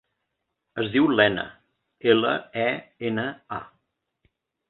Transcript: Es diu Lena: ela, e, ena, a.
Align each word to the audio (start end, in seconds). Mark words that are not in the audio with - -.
Es 0.83 0.87
diu 0.95 1.09
Lena: 1.19 1.43
ela, 2.13 2.33
e, 2.63 2.67
ena, 3.11 3.27
a. 3.61 3.63